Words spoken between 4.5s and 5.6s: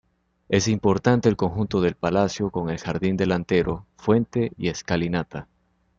y escalinata.